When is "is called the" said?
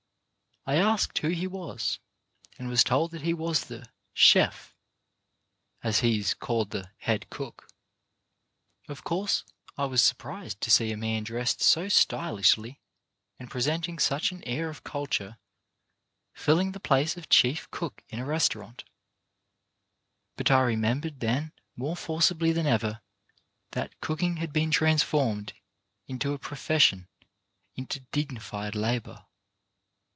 6.19-6.91